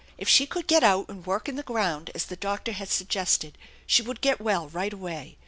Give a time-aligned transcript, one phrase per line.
[0.17, 3.55] If she could get out and work in the ground, as the doctor had suggested,
[3.85, 5.37] she would get well right away.